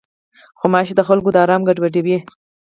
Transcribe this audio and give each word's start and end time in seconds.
غوماشې 0.59 0.93
د 0.95 1.01
خلکو 1.07 1.29
د 1.33 1.37
آرام 1.43 1.61
ګډوډوي. 1.67 2.17